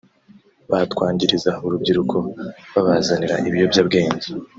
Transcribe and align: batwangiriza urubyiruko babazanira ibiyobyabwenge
batwangiriza 0.71 1.51
urubyiruko 1.65 2.15
babazanira 2.73 3.35
ibiyobyabwenge 3.47 4.27